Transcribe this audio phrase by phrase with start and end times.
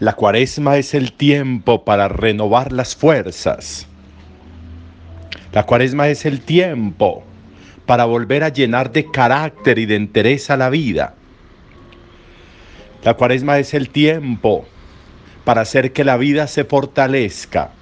[0.00, 3.86] La cuaresma es el tiempo para renovar las fuerzas.
[5.52, 7.22] La cuaresma es el tiempo
[7.84, 11.16] para volver a llenar de carácter y de entereza la vida.
[13.04, 14.64] La cuaresma es el tiempo
[15.44, 17.72] para hacer que la vida se fortalezca,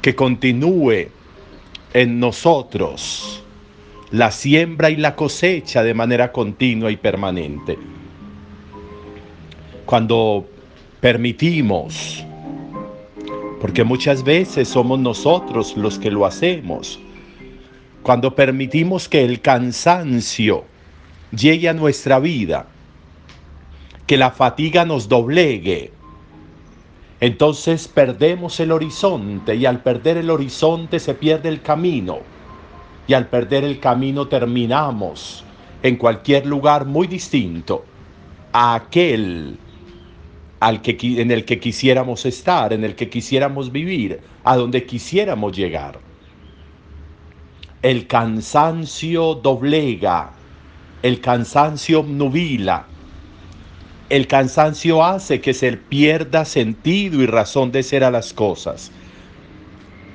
[0.00, 1.08] que continúe
[1.92, 3.44] en nosotros
[4.12, 7.76] la siembra y la cosecha de manera continua y permanente.
[9.84, 10.48] Cuando
[11.00, 12.24] permitimos,
[13.60, 16.98] porque muchas veces somos nosotros los que lo hacemos,
[18.02, 20.64] cuando permitimos que el cansancio
[21.30, 22.66] llegue a nuestra vida,
[24.06, 25.92] que la fatiga nos doblegue,
[27.20, 32.20] entonces perdemos el horizonte y al perder el horizonte se pierde el camino.
[33.08, 35.44] Y al perder el camino terminamos
[35.82, 37.84] en cualquier lugar muy distinto
[38.52, 39.58] a aquel
[40.60, 45.56] al que, en el que quisiéramos estar, en el que quisiéramos vivir, a donde quisiéramos
[45.56, 45.98] llegar.
[47.82, 50.32] El cansancio doblega,
[51.02, 52.86] el cansancio nubila,
[54.08, 58.90] el cansancio hace que se pierda sentido y razón de ser a las cosas.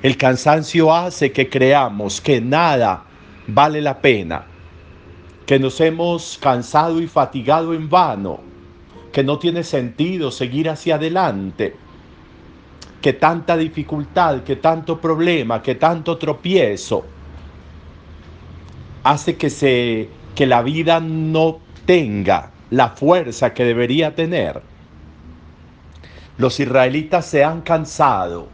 [0.02, 3.06] El cansancio hace que creamos que nada
[3.48, 4.46] vale la pena,
[5.46, 8.42] que nos hemos cansado y fatigado en vano,
[9.14, 11.76] que no tiene sentido seguir hacia adelante,
[13.00, 17.06] que tanta dificultad, que tanto problema, que tanto tropiezo
[19.04, 24.64] hace que se que la vida no tenga la fuerza que debería tener.
[26.40, 28.48] Los israelitas se han cansado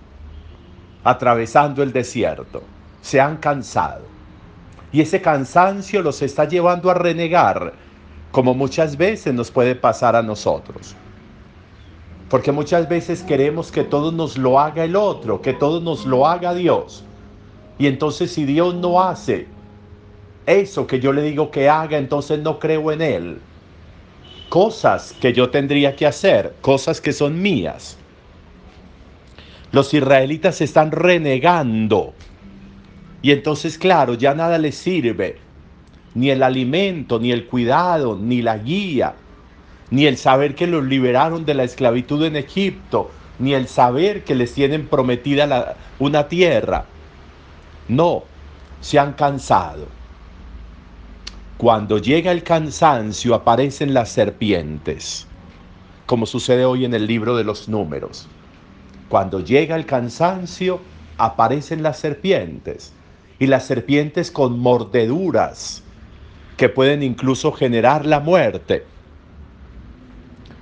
[1.06, 2.64] atravesando el desierto,
[3.02, 4.06] se han cansado.
[4.92, 7.74] Y ese cansancio los está llevando a renegar
[8.32, 10.96] como muchas veces nos puede pasar a nosotros.
[12.30, 16.28] Porque muchas veces queremos que todo nos lo haga el otro, que todo nos lo
[16.28, 17.04] haga Dios.
[17.80, 19.48] Y entonces si Dios no hace
[20.46, 23.40] eso que yo le digo que haga, entonces no creo en Él.
[24.50, 27.98] Cosas que yo tendría que hacer, cosas que son mías.
[29.72, 32.14] Los israelitas están renegando.
[33.22, 35.38] Y entonces, claro, ya nada les sirve
[36.16, 39.16] ni el alimento, ni el cuidado, ni la guía,
[39.92, 44.36] ni el saber que los liberaron de la esclavitud en Egipto, ni el saber que
[44.36, 46.86] les tienen prometida una tierra.
[47.88, 48.24] No,
[48.82, 49.88] se han cansado.
[51.58, 55.28] Cuando llega el cansancio aparecen las serpientes,
[56.06, 58.28] como sucede hoy en el libro de los números.
[59.10, 60.80] Cuando llega el cansancio
[61.18, 62.94] aparecen las serpientes,
[63.40, 65.82] y las serpientes con mordeduras,
[66.60, 68.84] que pueden incluso generar la muerte.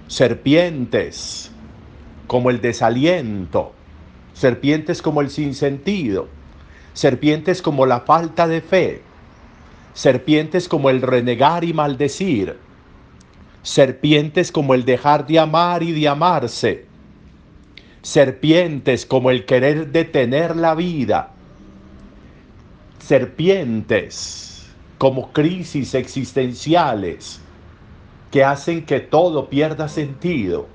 [0.07, 1.51] Serpientes
[2.27, 3.73] como el desaliento,
[4.35, 6.27] serpientes como el sinsentido,
[6.93, 9.01] serpientes como la falta de fe,
[9.95, 12.57] serpientes como el renegar y maldecir,
[13.63, 16.85] serpientes como el dejar de amar y de amarse,
[18.03, 21.31] serpientes como el querer detener la vida,
[22.99, 24.46] serpientes
[24.97, 27.39] como crisis existenciales
[28.31, 30.67] que hacen que todo pierda sentido.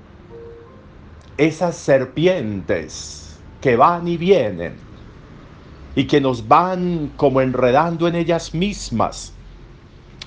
[1.37, 4.75] Esas serpientes que van y vienen
[5.95, 9.33] y que nos van como enredando en ellas mismas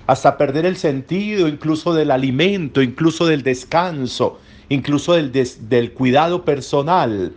[0.07, 4.39] hasta perder el sentido incluso del alimento, incluso del descanso,
[4.69, 7.33] incluso del, del cuidado personal,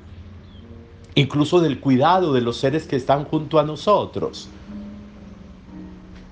[1.15, 4.49] incluso del cuidado de los seres que están junto a nosotros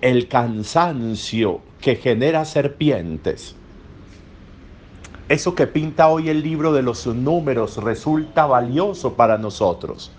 [0.01, 3.55] el cansancio que genera serpientes.
[5.27, 10.11] Eso que pinta hoy el libro de los números resulta valioso para nosotros.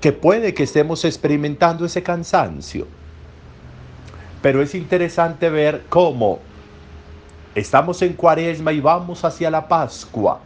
[0.00, 2.86] Que puede que estemos experimentando ese cansancio.
[4.40, 6.38] Pero es interesante ver cómo
[7.54, 10.40] estamos en cuaresma y vamos hacia la Pascua.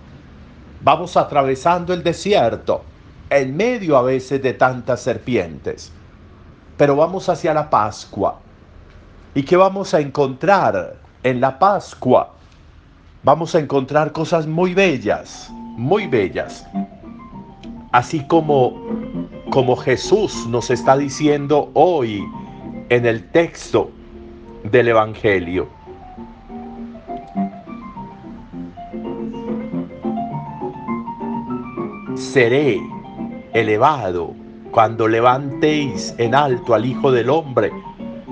[0.82, 2.82] Vamos atravesando el desierto,
[3.31, 5.93] en medio a veces de tantas serpientes
[6.82, 8.40] pero vamos hacia la Pascua.
[9.37, 12.34] ¿Y qué vamos a encontrar en la Pascua?
[13.23, 16.67] Vamos a encontrar cosas muy bellas, muy bellas.
[17.93, 18.75] Así como
[19.50, 22.25] como Jesús nos está diciendo hoy
[22.88, 23.93] en el texto
[24.64, 25.69] del evangelio.
[32.17, 32.81] Seré
[33.52, 34.42] elevado
[34.72, 37.70] cuando levantéis en alto al Hijo del Hombre,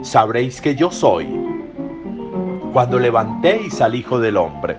[0.03, 1.29] sabréis que yo soy.
[2.73, 4.79] Cuando levantéis al Hijo del Hombre.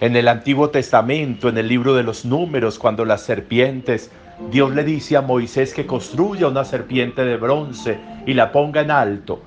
[0.00, 4.10] En el Antiguo Testamento, en el libro de los números, cuando las serpientes,
[4.50, 8.90] Dios le dice a Moisés que construya una serpiente de bronce y la ponga en
[8.90, 9.40] alto.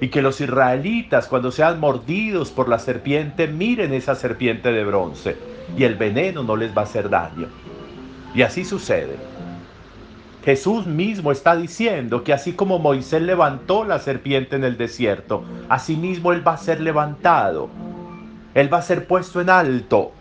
[0.00, 5.36] Y que los israelitas, cuando sean mordidos por la serpiente, miren esa serpiente de bronce
[5.78, 7.46] y el veneno no les va a hacer daño.
[8.34, 9.35] Y así sucede.
[10.46, 15.96] Jesús mismo está diciendo que así como Moisés levantó la serpiente en el desierto, así
[15.96, 17.68] mismo Él va a ser levantado.
[18.54, 20.12] Él va a ser puesto en alto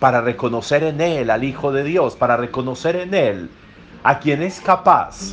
[0.00, 3.50] para reconocer en Él al Hijo de Dios, para reconocer en Él
[4.02, 5.32] a quien es capaz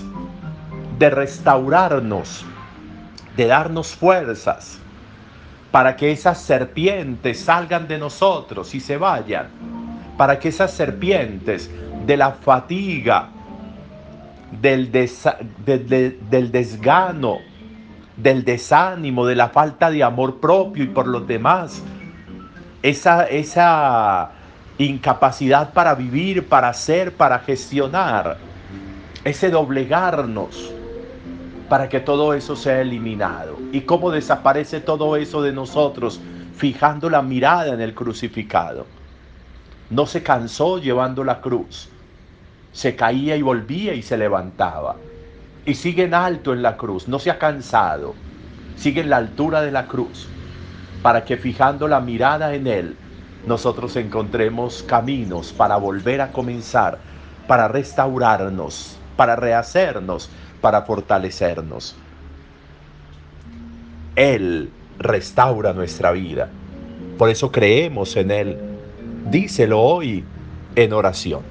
[0.98, 2.46] de restaurarnos,
[3.36, 4.80] de darnos fuerzas,
[5.72, 9.50] para que esas serpientes salgan de nosotros y se vayan,
[10.16, 11.70] para que esas serpientes
[12.06, 13.30] de la fatiga,
[14.60, 17.38] del, del desgano,
[18.18, 21.82] del desánimo, de la falta de amor propio y por los demás.
[22.84, 24.32] Esa, esa
[24.78, 28.38] incapacidad para vivir, para hacer, para gestionar.
[29.24, 30.74] Ese doblegarnos
[31.70, 33.58] para que todo eso sea eliminado.
[33.72, 36.20] ¿Y cómo desaparece todo eso de nosotros
[36.58, 38.86] fijando la mirada en el crucificado?
[39.90, 41.91] No se cansó llevando la cruz.
[42.72, 44.96] Se caía y volvía y se levantaba
[45.66, 48.16] y sigue en alto en la cruz, no se ha cansado,
[48.76, 50.28] sigue en la altura de la cruz,
[51.04, 52.96] para que fijando la mirada en Él,
[53.46, 57.00] nosotros encontremos caminos para volver a comenzar,
[57.48, 60.30] para restaurarnos, para rehacernos,
[60.62, 61.96] para fortalecernos.
[64.16, 64.70] Él
[65.00, 66.50] restaura nuestra vida.
[67.18, 68.58] Por eso creemos en Él.
[69.30, 70.24] Díselo hoy
[70.76, 71.51] en oración.